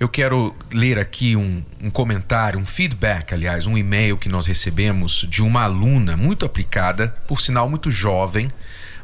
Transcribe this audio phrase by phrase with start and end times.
[0.00, 5.26] Eu quero ler aqui um, um, comentário, um feedback, aliás, um e-mail que nós recebemos
[5.28, 8.46] de uma aluna muito aplicada, por sinal muito jovem,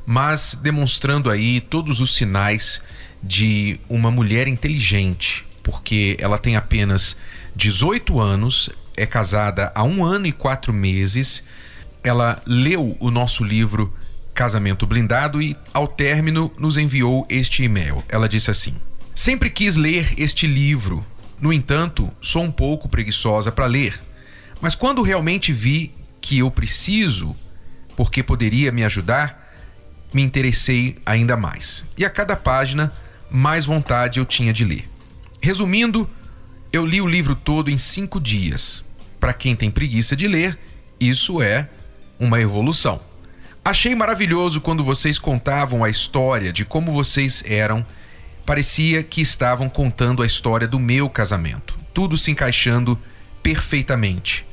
[0.07, 2.81] mas demonstrando aí todos os sinais
[3.21, 7.17] de uma mulher inteligente, porque ela tem apenas
[7.57, 11.43] 18 anos, é casada há um ano e quatro meses,
[12.05, 13.93] ela leu o nosso livro
[14.33, 18.05] Casamento Blindado e, ao término, nos enviou este e-mail.
[18.09, 18.75] Ela disse assim.
[19.15, 21.07] Sempre quis ler este livro.
[21.41, 24.01] No entanto, sou um pouco preguiçosa para ler.
[24.61, 27.37] Mas quando realmente vi que eu preciso,
[27.97, 29.55] porque poderia me ajudar,
[30.13, 31.85] me interessei ainda mais.
[31.97, 32.93] E a cada página,
[33.31, 34.91] mais vontade eu tinha de ler.
[35.41, 36.11] Resumindo,
[36.73, 38.85] eu li o livro todo em cinco dias.
[39.21, 40.59] Para quem tem preguiça de ler,
[40.99, 41.69] isso é
[42.19, 43.01] uma evolução.
[43.65, 47.87] Achei maravilhoso quando vocês contavam a história de como vocês eram
[48.45, 52.99] parecia que estavam contando a história do meu casamento, tudo se encaixando
[53.43, 54.47] perfeitamente.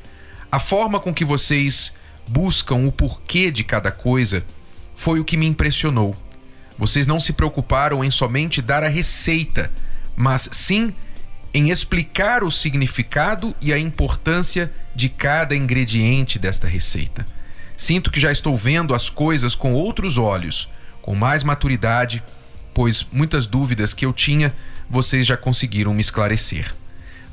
[0.50, 1.92] A forma com que vocês
[2.26, 4.44] buscam o porquê de cada coisa
[4.94, 6.16] foi o que me impressionou.
[6.78, 9.70] Vocês não se preocuparam em somente dar a receita,
[10.16, 10.94] mas sim
[11.54, 17.26] em explicar o significado e a importância de cada ingrediente desta receita.
[17.76, 20.70] Sinto que já estou vendo as coisas com outros olhos,
[21.02, 22.22] com mais maturidade
[22.74, 24.54] pois muitas dúvidas que eu tinha
[24.88, 26.74] vocês já conseguiram me esclarecer.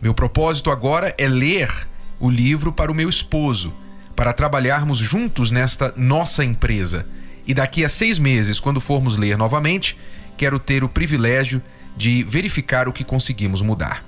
[0.02, 1.70] Meu propósito agora é ler
[2.20, 3.73] o livro para o meu esposo,
[4.16, 7.06] para trabalharmos juntos nesta nossa empresa.
[7.46, 9.97] E daqui a seis meses, quando formos ler novamente,
[10.38, 11.62] quero ter o privilégio
[11.97, 14.03] de verificar o que conseguimos mudar.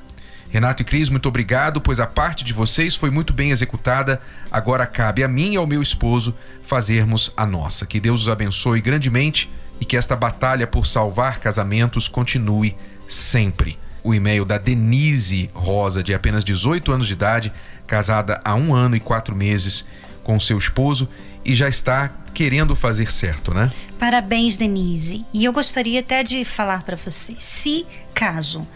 [0.50, 4.22] Renato e Cris, muito obrigado, pois a parte de vocês foi muito bem executada.
[4.52, 7.86] Agora cabe a mim e ao meu esposo fazermos a nossa.
[7.86, 9.50] Que Deus os abençoe grandemente
[9.82, 12.78] e que esta batalha por salvar casamentos continue
[13.08, 13.78] sempre.
[14.04, 17.52] O e-mail da Denise Rosa, de apenas 18 anos de idade,
[17.88, 19.86] casada há um ano e quatro meses
[20.24, 21.10] com seu esposo
[21.44, 23.72] e já está querendo fazer certo, né?
[24.00, 25.26] Parabéns, Denise.
[25.34, 28.68] E eu gostaria até de falar para você: se caso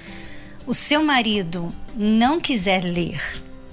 [0.66, 3.22] o seu marido não quiser ler,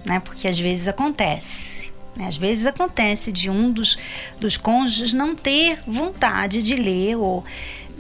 [0.04, 0.20] né?
[0.20, 1.92] Porque às vezes acontece.
[2.17, 2.27] Né?
[2.27, 3.97] Às vezes acontece de um dos,
[4.39, 7.45] dos cônjuges não ter vontade de ler ou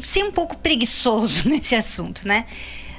[0.02, 2.46] ser um pouco preguiçoso nesse assunto, né?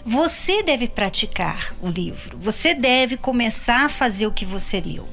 [0.05, 2.37] Você deve praticar o livro.
[2.37, 5.07] Você deve começar a fazer o que você leu.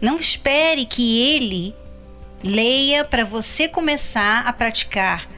[0.00, 1.74] Não espere que ele
[2.42, 5.28] leia para você começar a praticar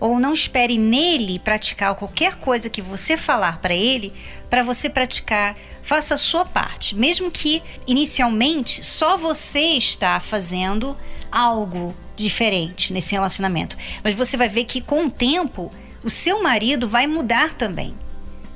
[0.00, 4.12] ou não espere nele praticar qualquer coisa que você falar para ele,
[4.48, 5.54] para você praticar.
[5.82, 10.96] Faça a sua parte, mesmo que inicialmente só você está fazendo
[11.30, 13.76] algo diferente nesse relacionamento.
[14.02, 15.70] Mas você vai ver que com o tempo
[16.02, 17.94] o seu marido vai mudar também.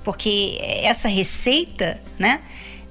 [0.03, 2.41] Porque essa receita, né?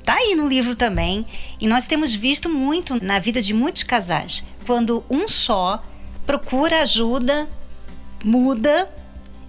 [0.03, 1.25] Tá aí no livro também,
[1.61, 5.81] e nós temos visto muito na vida de muitos casais, quando um só
[6.25, 7.47] procura ajuda
[8.23, 8.89] muda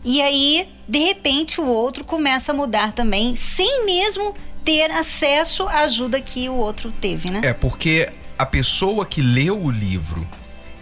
[0.04, 5.80] e aí de repente o outro começa a mudar também, sem mesmo ter acesso à
[5.80, 7.40] ajuda que o outro teve, né?
[7.42, 10.26] É porque a pessoa que leu o livro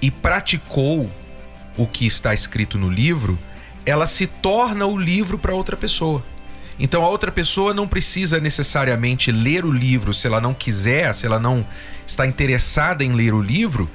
[0.01, 1.11] e praticou
[1.77, 3.39] o que está escrito no livro,
[3.85, 6.25] ela se torna o livro para outra pessoa.
[6.79, 11.27] Então a outra pessoa não precisa necessariamente ler o livro se ela não quiser, se
[11.27, 11.67] ela não
[12.07, 13.89] está interessada em ler o livro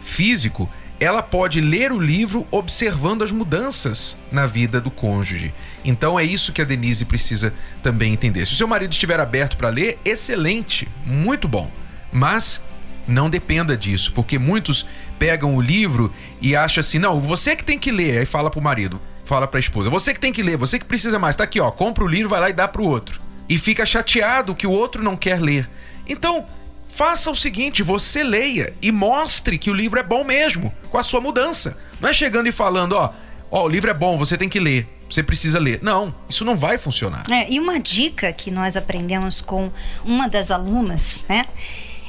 [0.00, 0.68] físico,
[1.00, 5.52] ela pode ler o livro observando as mudanças na vida do cônjuge.
[5.82, 8.44] Então é isso que a Denise precisa também entender.
[8.44, 11.70] Se o seu marido estiver aberto para ler, excelente, muito bom.
[12.12, 12.60] Mas
[13.08, 14.86] não dependa disso, porque muitos
[15.18, 18.18] pegam o livro e acham assim: não, você que tem que ler.
[18.18, 21.18] Aí fala pro marido, fala pra esposa: você que tem que ler, você que precisa
[21.18, 21.34] mais.
[21.34, 23.20] Tá aqui, ó, compra o livro, vai lá e dá pro outro.
[23.48, 25.68] E fica chateado que o outro não quer ler.
[26.06, 26.44] Então,
[26.90, 31.02] Faça o seguinte, você leia e mostre que o livro é bom mesmo, com a
[31.04, 31.78] sua mudança.
[32.00, 33.12] Não é chegando e falando, ó,
[33.48, 35.78] ó, o livro é bom, você tem que ler, você precisa ler.
[35.82, 37.24] Não, isso não vai funcionar.
[37.30, 39.70] É, e uma dica que nós aprendemos com
[40.04, 41.46] uma das alunas, né?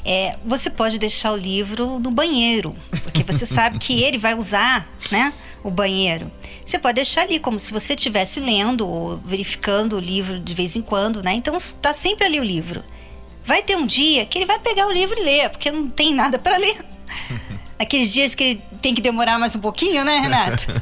[0.04, 4.90] É, você pode deixar o livro no banheiro, porque você sabe que ele vai usar,
[5.12, 5.32] né,
[5.64, 6.30] o banheiro.
[6.66, 10.76] Você pode deixar ali como se você estivesse lendo ou verificando o livro de vez
[10.76, 11.34] em quando, né?
[11.34, 12.84] Então está sempre ali o livro.
[13.44, 16.14] Vai ter um dia que ele vai pegar o livro e ler, porque não tem
[16.14, 16.78] nada para ler.
[17.80, 20.68] Aqueles dias que ele tem que demorar mais um pouquinho, né, Renato?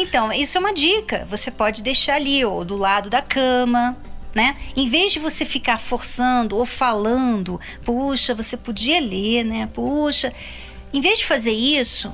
[0.00, 1.26] Então, isso é uma dica.
[1.28, 3.96] Você pode deixar ali, ou do lado da cama,
[4.32, 4.56] né?
[4.76, 9.68] Em vez de você ficar forçando ou falando, puxa, você podia ler, né?
[9.74, 10.32] Puxa.
[10.92, 12.12] Em vez de fazer isso,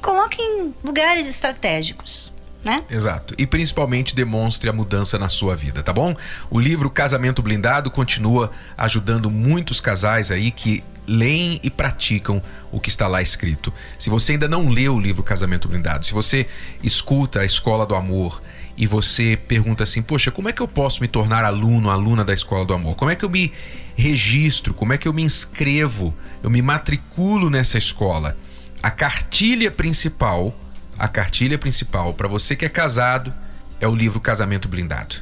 [0.00, 2.32] coloque em lugares estratégicos
[2.68, 2.84] né?
[2.90, 3.34] Exato.
[3.38, 6.14] E principalmente demonstre a mudança na sua vida, tá bom?
[6.50, 12.90] O livro Casamento Blindado continua ajudando muitos casais aí que leem e praticam o que
[12.90, 13.72] está lá escrito.
[13.96, 16.46] Se você ainda não leu o livro Casamento Blindado, se você
[16.82, 18.42] escuta a Escola do Amor
[18.76, 22.34] e você pergunta assim: Poxa, como é que eu posso me tornar aluno, aluna da
[22.34, 22.96] Escola do Amor?
[22.96, 23.50] Como é que eu me
[23.96, 24.74] registro?
[24.74, 26.14] Como é que eu me inscrevo?
[26.42, 28.36] Eu me matriculo nessa escola?
[28.82, 30.54] A cartilha principal
[30.98, 33.32] a cartilha principal para você que é casado
[33.80, 35.16] é o livro Casamento Blindado.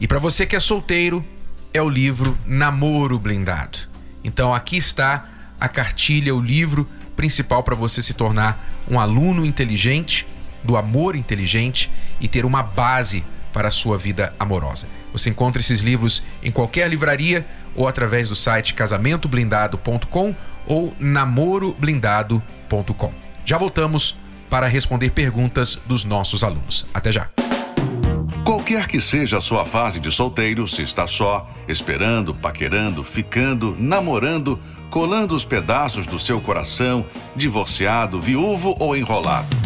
[0.00, 1.24] E para você que é solteiro
[1.72, 3.78] é o livro Namoro Blindado.
[4.24, 5.28] Então aqui está
[5.60, 10.26] a cartilha, o livro principal para você se tornar um aluno inteligente,
[10.64, 11.88] do amor inteligente
[12.20, 13.22] e ter uma base
[13.52, 14.88] para a sua vida amorosa.
[15.12, 17.46] Você encontra esses livros em qualquer livraria
[17.76, 20.34] ou através do site casamentoblindado.com
[20.66, 23.12] ou namoroblindado.com.
[23.44, 24.16] Já voltamos
[24.52, 26.84] para responder perguntas dos nossos alunos.
[26.92, 27.30] Até já.
[28.44, 34.60] Qualquer que seja a sua fase de solteiro, se está só, esperando, paquerando, ficando, namorando,
[34.90, 39.56] colando os pedaços do seu coração, divorciado, viúvo ou enrolado.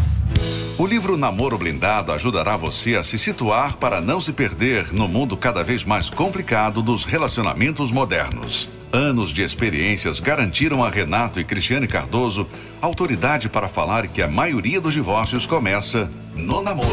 [0.79, 5.37] O livro Namoro Blindado ajudará você a se situar para não se perder no mundo
[5.37, 8.69] cada vez mais complicado dos relacionamentos modernos.
[8.97, 12.47] Anos de experiências garantiram a Renato e Cristiane Cardoso
[12.81, 16.89] autoridade para falar que a maioria dos divórcios começa no namoro.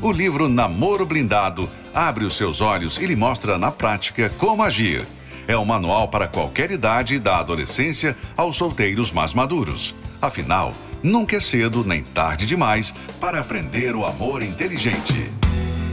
[0.00, 5.04] O livro Namoro Blindado abre os seus olhos e lhe mostra na prática como agir.
[5.46, 9.94] É um manual para qualquer idade, da adolescência aos solteiros mais maduros.
[10.22, 10.72] Afinal,
[11.02, 15.30] nunca é cedo nem tarde demais para aprender o amor inteligente.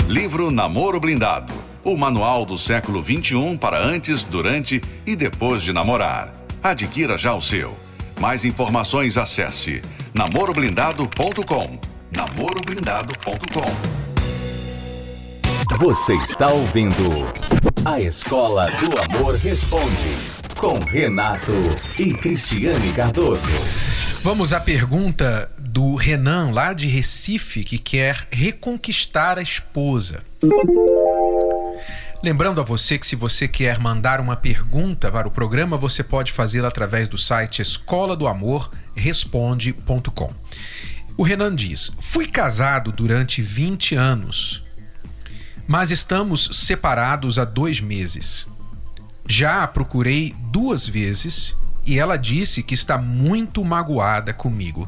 [0.08, 6.34] Livro Namoro Blindado o manual do século 21 para antes, durante e depois de namorar.
[6.62, 7.76] Adquira já o seu.
[8.20, 9.82] Mais informações acesse
[10.14, 11.80] namoroblindado.com.
[12.12, 14.02] namoroblindado.com.
[15.78, 17.04] Você está ouvindo
[17.86, 21.52] A Escola do Amor Responde com Renato
[21.98, 23.42] e Cristiane Cardoso.
[24.22, 30.20] Vamos à pergunta do Renan, lá de Recife, que quer reconquistar a esposa.
[32.24, 36.32] Lembrando a você que se você quer mandar uma pergunta para o programa, você pode
[36.32, 40.32] fazê-la através do site escola do amor responde.com.
[41.18, 44.64] O Renan diz: Fui casado durante 20 anos,
[45.68, 48.48] mas estamos separados há dois meses.
[49.28, 54.88] Já a procurei duas vezes e ela disse que está muito magoada comigo.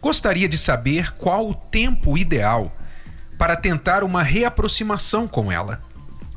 [0.00, 2.76] Gostaria de saber qual o tempo ideal
[3.36, 5.82] para tentar uma reaproximação com ela.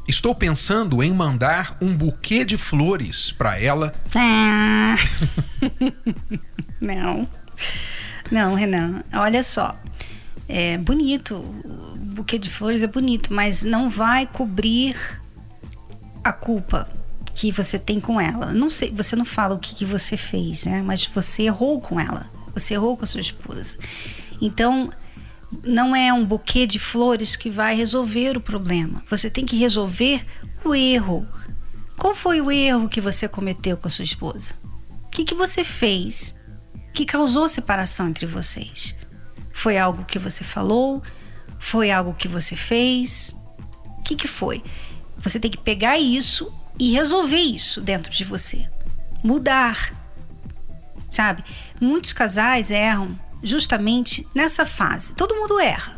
[0.07, 3.93] Estou pensando em mandar um buquê de flores para ela.
[4.15, 4.95] Ah.
[6.79, 7.27] Não.
[8.31, 9.03] Não, Renan.
[9.13, 9.77] Olha só.
[10.47, 11.35] É bonito.
[11.35, 14.95] O buquê de flores é bonito, mas não vai cobrir
[16.23, 16.87] a culpa
[17.33, 18.53] que você tem com ela.
[18.53, 20.81] Não sei, você não fala o que, que você fez, né?
[20.81, 22.29] Mas você errou com ela.
[22.53, 23.77] Você errou com a sua esposa.
[24.41, 24.89] Então,
[25.63, 29.03] não é um buquê de flores que vai resolver o problema.
[29.09, 30.25] Você tem que resolver
[30.63, 31.27] o erro.
[31.97, 34.55] Qual foi o erro que você cometeu com a sua esposa?
[35.05, 36.35] O que, que você fez
[36.93, 38.95] que causou separação entre vocês?
[39.53, 41.01] Foi algo que você falou?
[41.59, 43.35] Foi algo que você fez?
[43.97, 44.63] O que, que foi?
[45.17, 48.69] Você tem que pegar isso e resolver isso dentro de você.
[49.23, 49.91] Mudar.
[51.09, 51.43] Sabe?
[51.81, 55.13] Muitos casais erram justamente nessa fase.
[55.13, 55.97] Todo mundo erra,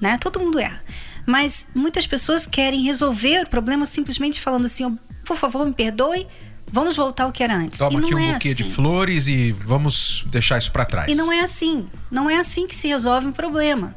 [0.00, 0.18] né?
[0.18, 0.82] Todo mundo erra.
[1.26, 6.26] Mas muitas pessoas querem resolver o problema simplesmente falando assim: oh, por favor, me perdoe,
[6.70, 7.78] vamos voltar ao que era antes.
[7.78, 8.62] Toma aqui um é buquê assim.
[8.62, 11.10] de flores e vamos deixar isso para trás.
[11.10, 11.88] E não é assim.
[12.10, 13.96] Não é assim que se resolve um problema.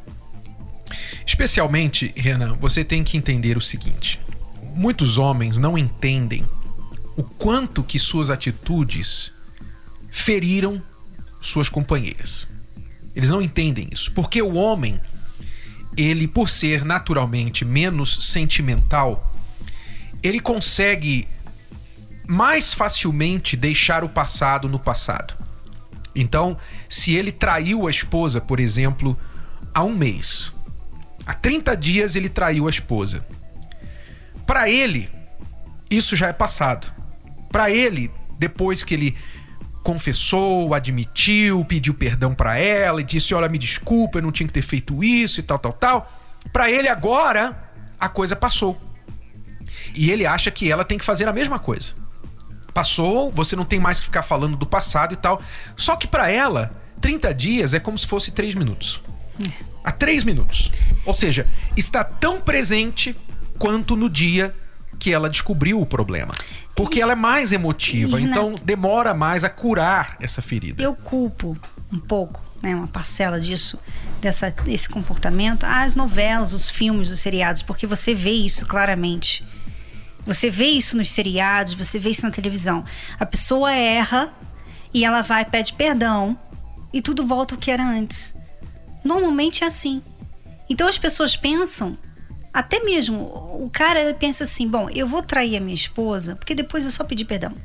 [1.26, 4.20] Especialmente, Renan, você tem que entender o seguinte:
[4.74, 6.44] muitos homens não entendem
[7.16, 9.34] o quanto que suas atitudes
[10.10, 10.82] feriram
[11.40, 12.48] suas companheiras.
[13.16, 15.00] Eles não entendem isso, porque o homem,
[15.98, 19.34] ele por ser naturalmente menos sentimental,
[20.22, 21.28] ele consegue
[22.28, 25.34] mais facilmente deixar o passado no passado.
[26.14, 29.18] Então, se ele traiu a esposa, por exemplo,
[29.74, 30.52] há um mês,
[31.26, 33.26] há 30 dias ele traiu a esposa.
[34.46, 35.10] Para ele,
[35.90, 36.92] isso já é passado.
[37.52, 39.18] Para ele, depois que ele
[39.90, 44.54] confessou, admitiu, pediu perdão para ela e disse: "Olha, me desculpa, eu não tinha que
[44.54, 46.12] ter feito isso" e tal, tal, tal.
[46.54, 47.58] Para ele agora
[48.00, 48.80] a coisa passou.
[49.96, 51.94] E ele acha que ela tem que fazer a mesma coisa.
[52.72, 55.42] Passou, você não tem mais que ficar falando do passado e tal.
[55.76, 59.02] Só que para ela, 30 dias é como se fosse 3 minutos.
[59.44, 59.52] É.
[59.84, 60.70] Há 3 minutos.
[61.04, 63.18] Ou seja, está tão presente
[63.58, 64.56] quanto no dia
[65.00, 66.36] que ela descobriu o problema.
[66.76, 70.84] Porque e, ela é mais emotiva, então demora mais a curar essa ferida.
[70.84, 71.58] Eu culpo
[71.92, 73.80] um pouco, né, uma parcela disso,
[74.22, 79.44] dessa, desse comportamento, as novelas, os filmes, os seriados, porque você vê isso claramente.
[80.26, 82.84] Você vê isso nos seriados, você vê isso na televisão.
[83.20, 84.32] A pessoa erra
[84.94, 86.38] e ela vai pede perdão
[86.94, 88.36] e tudo volta ao que era antes.
[89.04, 90.04] Normalmente é assim.
[90.70, 91.98] Então as pessoas pensam
[92.54, 96.86] até mesmo o cara pensa assim: bom, eu vou trair a minha esposa porque depois
[96.86, 97.56] é só pedir perdão.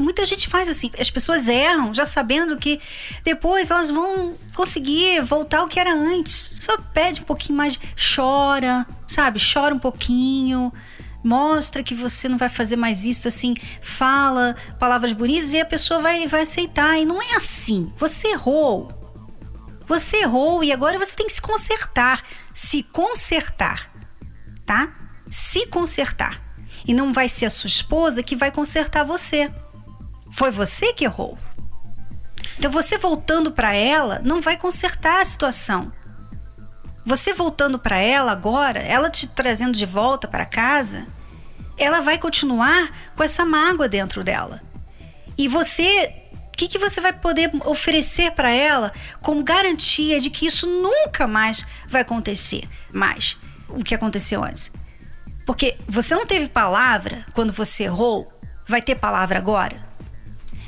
[0.00, 2.80] Muita gente faz assim, as pessoas erram já sabendo que
[3.22, 6.54] depois elas vão conseguir voltar ao que era antes.
[6.58, 9.38] Só pede um pouquinho mais, chora, sabe?
[9.38, 10.72] Chora um pouquinho,
[11.22, 16.00] mostra que você não vai fazer mais isso assim, fala palavras bonitas e a pessoa
[16.00, 16.98] vai, vai aceitar.
[16.98, 17.92] E não é assim.
[17.98, 18.90] Você errou.
[19.86, 22.22] Você errou e agora você tem que se consertar.
[22.52, 23.90] Se consertar,
[24.64, 24.92] tá?
[25.30, 26.40] Se consertar.
[26.86, 29.52] E não vai ser a sua esposa que vai consertar você.
[30.30, 31.38] Foi você que errou.
[32.58, 35.92] Então você voltando para ela não vai consertar a situação.
[37.04, 41.06] Você voltando para ela agora, ela te trazendo de volta para casa,
[41.76, 44.62] ela vai continuar com essa mágoa dentro dela.
[45.36, 46.21] E você
[46.52, 51.66] que, que você vai poder oferecer para ela como garantia de que isso nunca mais
[51.88, 53.36] vai acontecer mais
[53.68, 54.70] o que aconteceu antes?
[55.46, 58.32] Porque você não teve palavra quando você errou,
[58.66, 59.92] vai ter palavra agora?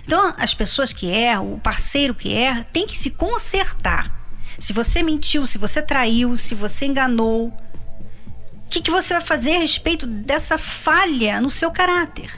[0.04, 4.12] Então, as pessoas que erram, o parceiro que erra, tem que se consertar.
[4.58, 9.56] Se você mentiu, se você traiu, se você enganou, o que, que você vai fazer
[9.56, 12.30] a respeito dessa falha no seu caráter?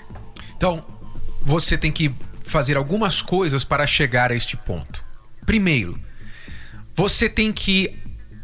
[0.56, 0.84] Então,
[1.42, 2.14] você tem que
[2.46, 5.04] fazer algumas coisas para chegar a este ponto.
[5.44, 6.00] Primeiro,
[6.94, 7.94] você tem que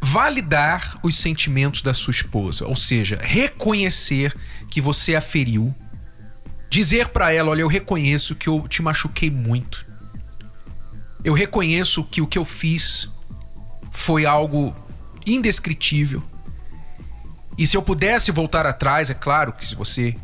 [0.03, 4.35] validar os sentimentos da sua esposa, ou seja, reconhecer
[4.69, 5.75] que você a feriu,
[6.69, 9.87] dizer para ela, olha, eu reconheço que eu te machuquei muito.
[11.25, 13.09] Eu reconheço que o que eu fiz
[13.93, 14.75] foi algo
[15.25, 16.23] indescritível.
[17.57, 20.17] E se eu pudesse voltar atrás, é claro que se você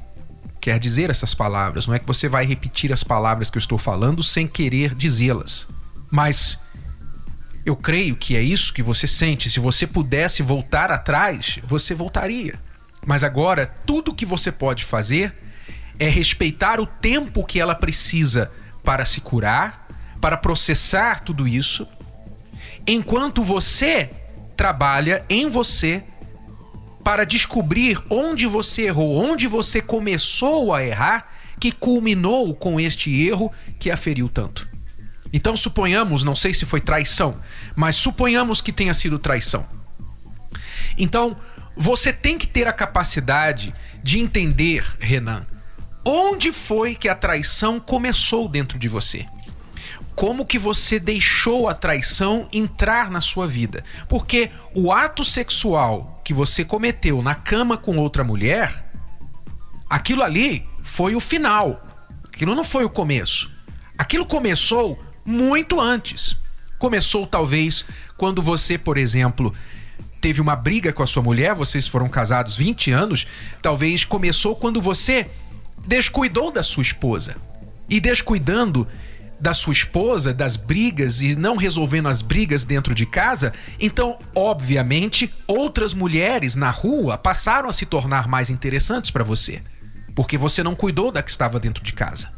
[0.60, 1.86] quer dizer essas palavras.
[1.86, 5.68] Não é que você vai repetir as palavras que eu estou falando sem querer dizê-las.
[6.10, 6.58] Mas
[7.64, 9.50] eu creio que é isso que você sente.
[9.50, 12.58] Se você pudesse voltar atrás, você voltaria.
[13.06, 15.34] Mas agora, tudo que você pode fazer
[15.98, 18.50] é respeitar o tempo que ela precisa
[18.84, 19.86] para se curar,
[20.20, 21.86] para processar tudo isso,
[22.86, 24.10] enquanto você
[24.56, 26.02] trabalha em você
[27.08, 31.26] para descobrir onde você errou, onde você começou a errar,
[31.58, 34.68] que culminou com este erro que a feriu tanto.
[35.32, 37.40] Então suponhamos, não sei se foi traição,
[37.74, 39.66] mas suponhamos que tenha sido traição.
[40.98, 41.34] Então,
[41.74, 43.72] você tem que ter a capacidade
[44.02, 45.46] de entender, Renan,
[46.06, 49.26] onde foi que a traição começou dentro de você
[50.18, 53.84] como que você deixou a traição entrar na sua vida.
[54.08, 58.84] Porque o ato sexual que você cometeu na cama com outra mulher,
[59.88, 61.86] aquilo ali foi o final.
[62.24, 63.48] Aquilo não foi o começo.
[63.96, 66.36] Aquilo começou muito antes.
[66.80, 67.84] Começou talvez
[68.16, 69.54] quando você, por exemplo,
[70.20, 73.24] teve uma briga com a sua mulher, vocês foram casados 20 anos,
[73.62, 75.30] talvez começou quando você
[75.86, 77.36] descuidou da sua esposa.
[77.88, 78.84] E descuidando,
[79.40, 85.32] da sua esposa, das brigas e não resolvendo as brigas dentro de casa, então, obviamente,
[85.46, 89.62] outras mulheres na rua passaram a se tornar mais interessantes para você,
[90.14, 92.32] porque você não cuidou da que estava dentro de casa.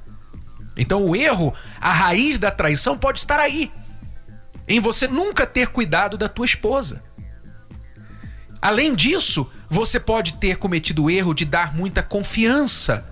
[0.76, 3.72] Então, o erro, a raiz da traição pode estar aí,
[4.68, 7.02] em você nunca ter cuidado da tua esposa.
[8.62, 13.06] Além disso, você pode ter cometido o erro de dar muita confiança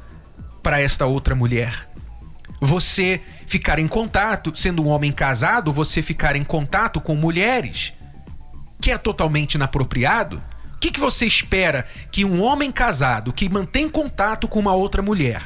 [0.63, 1.89] para esta outra mulher.
[2.61, 7.93] Você ficar em contato, sendo um homem casado, você ficar em contato com mulheres,
[8.81, 10.41] que é totalmente inapropriado.
[10.75, 15.03] O que, que você espera que um homem casado que mantém contato com uma outra
[15.03, 15.43] mulher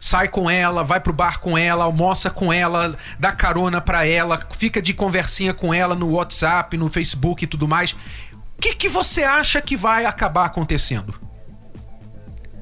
[0.00, 4.40] sai com ela, vai pro bar com ela, almoça com ela, dá carona para ela,
[4.56, 7.92] fica de conversinha com ela no WhatsApp, no Facebook e tudo mais.
[7.92, 11.14] O que, que você acha que vai acabar acontecendo?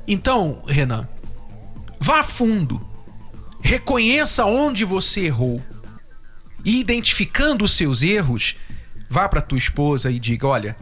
[0.06, 1.08] Então, Renan,
[2.04, 2.86] Vá a fundo.
[3.64, 5.60] Reconheça onde você errou.
[6.62, 8.56] E identificando os seus erros,
[9.08, 10.76] vá para tua esposa e diga: "Olha,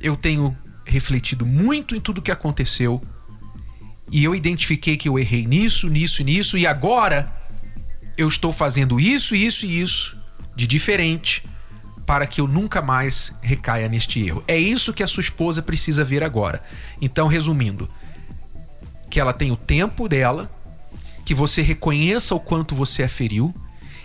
[0.00, 3.00] eu tenho refletido muito em tudo que aconteceu
[4.10, 7.32] e eu identifiquei que eu errei nisso, nisso e nisso e agora
[8.16, 10.18] eu estou fazendo isso, isso e isso
[10.56, 11.44] de diferente
[12.04, 14.42] para que eu nunca mais recaia neste erro.
[14.48, 16.60] É isso que a sua esposa precisa ver agora.
[17.00, 17.88] Então, resumindo,
[19.10, 20.50] que ela tenha o tempo dela,
[21.28, 23.54] que você reconheça o quanto você a feriu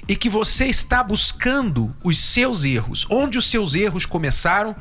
[0.10, 4.76] e que você está buscando os seus erros, onde os seus erros começaram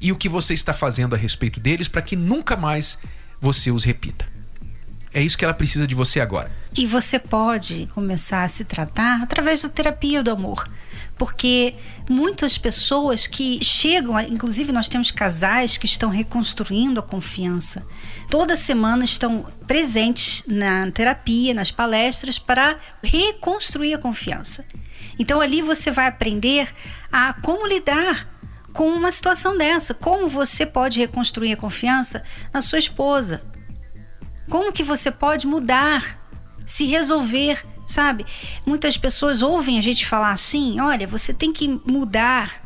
[0.00, 3.00] e o que você está fazendo a respeito deles para que nunca mais
[3.40, 4.24] você os repita.
[5.12, 6.52] É isso que ela precisa de você agora.
[6.78, 10.68] E você pode começar a se tratar através da terapia do amor
[11.22, 11.76] porque
[12.10, 17.86] muitas pessoas que chegam, inclusive nós temos casais que estão reconstruindo a confiança.
[18.28, 24.64] Toda semana estão presentes na terapia, nas palestras para reconstruir a confiança.
[25.16, 26.68] Então ali você vai aprender
[27.12, 28.28] a como lidar
[28.72, 33.44] com uma situação dessa, como você pode reconstruir a confiança na sua esposa.
[34.50, 36.18] Como que você pode mudar,
[36.66, 38.24] se resolver sabe?
[38.64, 42.62] Muitas pessoas ouvem a gente falar assim: olha, você tem que mudar,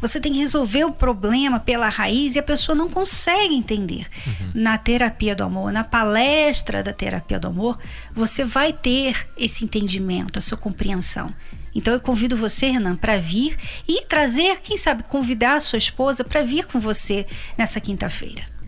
[0.00, 4.06] você tem que resolver o problema pela raiz e a pessoa não consegue entender.
[4.26, 4.50] Uhum.
[4.54, 7.78] Na terapia do amor, na palestra da terapia do amor,
[8.14, 11.32] você vai ter esse entendimento, essa compreensão.
[11.74, 16.24] Então eu convido você, Renan, para vir e trazer, quem sabe, convidar a sua esposa
[16.24, 17.26] para vir com você
[17.56, 18.59] nessa quinta-feira.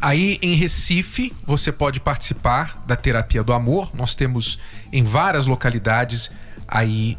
[0.00, 3.90] Aí em Recife, você pode participar da terapia do amor.
[3.94, 4.58] Nós temos
[4.92, 6.30] em várias localidades
[6.68, 7.18] aí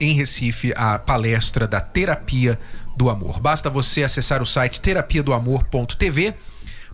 [0.00, 2.58] em Recife a palestra da terapia
[2.96, 3.40] do amor.
[3.40, 6.34] Basta você acessar o site terapiadoamor.tv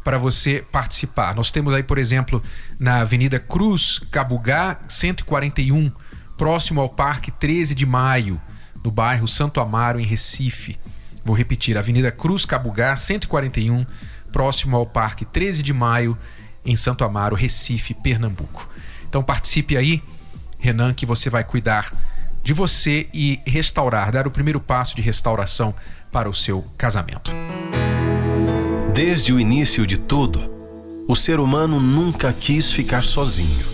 [0.03, 1.35] para você participar.
[1.35, 2.43] Nós temos aí, por exemplo,
[2.79, 5.91] na Avenida Cruz Cabugá 141,
[6.37, 8.41] próximo ao Parque 13 de Maio,
[8.83, 10.79] no bairro Santo Amaro, em Recife.
[11.25, 13.87] Vou repetir, Avenida Cruz Cabugá 141,
[14.33, 16.17] próximo ao Parque 13 de Maio,
[16.65, 18.69] em Santo Amaro, Recife, Pernambuco.
[19.09, 20.03] Então participe aí,
[20.59, 21.93] Renan, que você vai cuidar
[22.43, 25.75] de você e restaurar, dar o primeiro passo de restauração
[26.11, 27.31] para o seu casamento.
[28.93, 30.51] Desde o início de tudo,
[31.09, 33.67] o ser humano nunca quis ficar sozinho.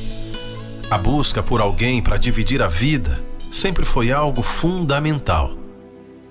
[0.90, 5.56] A busca por alguém para dividir a vida sempre foi algo fundamental.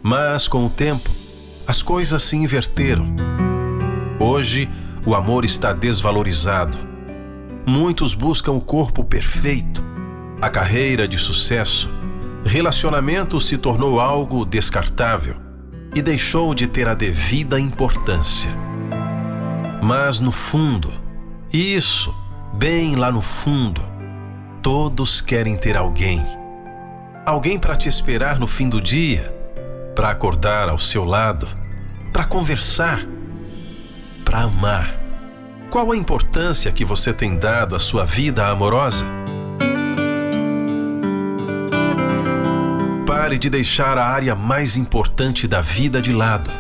[0.02, 1.10] Mas com o tempo,
[1.68, 3.14] as coisas se inverteram
[4.20, 4.68] Hoje,
[5.06, 6.78] o amor está desvalorizado.
[7.66, 9.84] Muitos buscam o corpo perfeito,
[10.42, 11.90] a carreira de sucesso.
[12.44, 15.36] Relacionamento se tornou algo descartável
[15.94, 18.50] e deixou de ter a devida importância.
[19.84, 20.92] Mas no fundo,
[21.54, 22.14] isso,
[22.56, 23.82] bem lá no fundo,
[24.64, 26.26] todos querem ter alguém.
[27.24, 29.32] Alguém para te esperar no fim do dia,
[29.96, 31.48] para acordar ao seu lado,
[32.12, 33.06] para conversar
[34.28, 34.94] para amar.
[35.70, 39.06] Qual a importância que você tem dado à sua vida amorosa?
[43.06, 46.52] Pare de deixar a área mais importante da vida de lado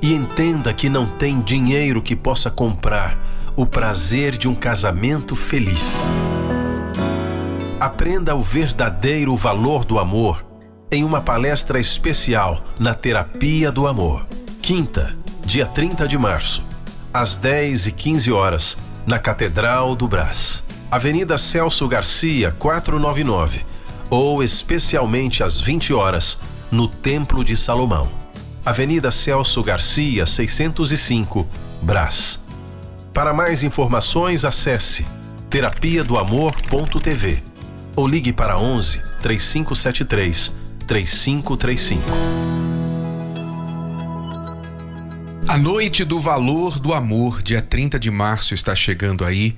[0.00, 3.18] e entenda que não tem dinheiro que possa comprar
[3.54, 6.10] o prazer de um casamento feliz.
[7.78, 10.42] Aprenda o verdadeiro valor do amor
[10.90, 14.26] em uma palestra especial na Terapia do Amor.
[14.62, 16.71] Quinta, dia 30 de março,
[17.12, 23.64] às 10 e 15 horas, na Catedral do Brás, Avenida Celso Garcia, 499,
[24.08, 26.38] ou especialmente às 20 horas,
[26.70, 28.08] no Templo de Salomão,
[28.64, 31.46] Avenida Celso Garcia, 605,
[31.82, 32.40] Brás.
[33.12, 35.04] Para mais informações, acesse
[35.50, 37.42] terapia do amor.tv
[37.94, 40.52] ou ligue para 11 3573
[40.86, 42.71] 3535.
[45.48, 49.56] A noite do valor do amor, dia 30 de março, está chegando aí,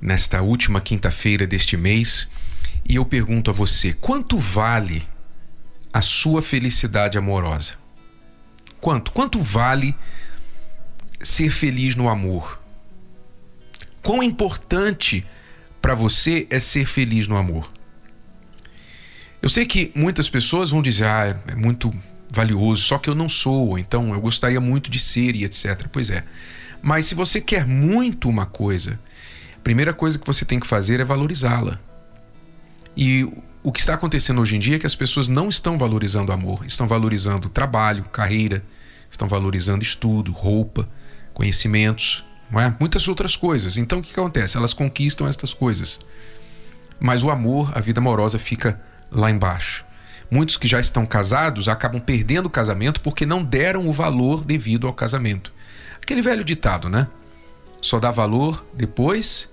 [0.00, 2.28] nesta última quinta-feira deste mês.
[2.88, 5.02] E eu pergunto a você: quanto vale
[5.92, 7.74] a sua felicidade amorosa?
[8.80, 9.10] Quanto?
[9.10, 9.94] Quanto vale
[11.20, 12.60] ser feliz no amor?
[14.02, 15.26] Quão importante
[15.82, 17.70] para você é ser feliz no amor?
[19.42, 21.92] Eu sei que muitas pessoas vão dizer: ah, é muito
[22.36, 25.86] valioso, só que eu não sou, então eu gostaria muito de ser e etc.
[25.90, 26.22] Pois é.
[26.82, 28.98] Mas se você quer muito uma coisa,
[29.56, 31.80] a primeira coisa que você tem que fazer é valorizá-la.
[32.96, 33.24] E
[33.62, 36.64] o que está acontecendo hoje em dia é que as pessoas não estão valorizando amor,
[36.66, 38.62] estão valorizando trabalho, carreira,
[39.10, 40.88] estão valorizando estudo, roupa,
[41.32, 42.74] conhecimentos, é?
[42.78, 43.76] muitas outras coisas.
[43.76, 44.56] Então o que acontece?
[44.56, 45.98] Elas conquistam estas coisas.
[47.00, 49.85] mas o amor, a vida amorosa fica lá embaixo.
[50.30, 54.86] Muitos que já estão casados acabam perdendo o casamento porque não deram o valor devido
[54.86, 55.52] ao casamento.
[56.02, 57.06] Aquele velho ditado, né?
[57.80, 59.48] Só dá valor depois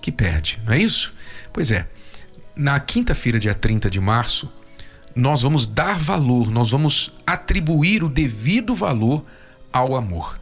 [0.00, 1.14] que perde, não é isso?
[1.52, 1.88] Pois é.
[2.54, 4.52] Na quinta-feira, dia 30 de março,
[5.14, 9.24] nós vamos dar valor, nós vamos atribuir o devido valor
[9.72, 10.41] ao amor.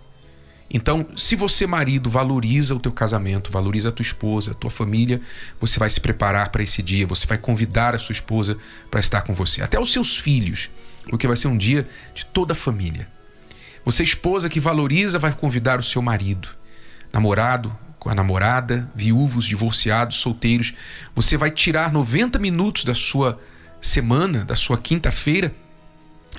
[0.73, 5.21] Então, se você, marido, valoriza o teu casamento, valoriza a tua esposa, a tua família,
[5.61, 8.57] você vai se preparar para esse dia, você vai convidar a sua esposa
[8.89, 10.71] para estar com você, até os seus filhos,
[11.09, 13.09] porque vai ser um dia de toda a família.
[13.85, 16.49] Você, esposa que valoriza, vai convidar o seu marido,
[17.13, 20.73] namorado, com a namorada, viúvos, divorciados, solteiros.
[21.15, 23.39] Você vai tirar 90 minutos da sua
[23.81, 25.55] semana, da sua quinta-feira,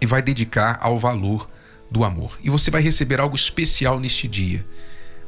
[0.01, 1.47] e vai dedicar ao valor
[1.91, 2.39] do amor.
[2.41, 4.65] E você vai receber algo especial neste dia,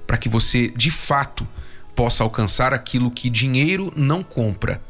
[0.08, 1.45] para que você, de fato,
[1.93, 4.82] possa alcançar aquilo que dinheiro não compra.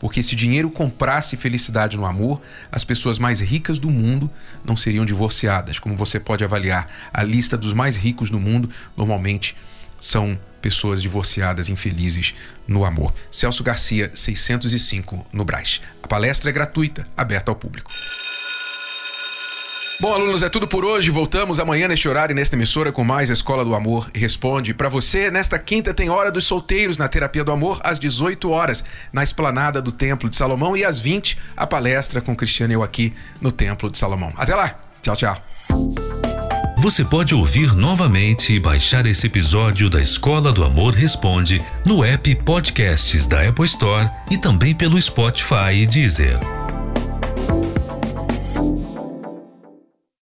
[0.00, 2.40] Porque se dinheiro comprasse felicidade no amor,
[2.72, 4.30] as pessoas mais ricas do mundo
[4.64, 5.78] não seriam divorciadas.
[5.78, 9.54] Como você pode avaliar, a lista dos mais ricos do mundo normalmente
[10.00, 12.34] são pessoas divorciadas infelizes
[12.66, 13.14] no amor.
[13.30, 15.82] Celso Garcia, 605, no Braz.
[16.02, 17.90] A palestra é gratuita, aberta ao público.
[20.00, 21.10] Bom, alunos, é tudo por hoje.
[21.10, 24.72] Voltamos amanhã neste horário e nesta emissora com mais Escola do Amor Responde.
[24.72, 28.82] Para você, nesta quinta tem Hora dos Solteiros na Terapia do Amor, às 18 horas,
[29.12, 32.82] na esplanada do Templo de Salomão e às 20, a palestra com Cristiano e eu
[32.82, 34.32] aqui no Templo de Salomão.
[34.38, 34.74] Até lá.
[35.02, 35.36] Tchau, tchau.
[36.78, 42.34] Você pode ouvir novamente e baixar esse episódio da Escola do Amor Responde no app
[42.36, 46.38] Podcasts da Apple Store e também pelo Spotify e Deezer.